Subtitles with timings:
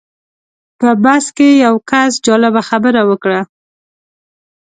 [0.79, 3.41] په بس کې یو کس جالبه خبره وکړه.